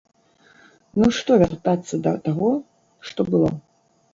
Ну 1.01 1.09
што 1.17 1.31
вяртацца 1.43 1.99
да 2.07 2.15
таго, 2.29 2.51
што 3.11 3.29
было?! 3.31 3.53